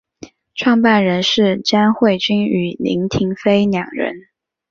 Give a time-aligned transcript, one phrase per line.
[0.55, 4.15] 创办人是詹慧君与林庭妃两人。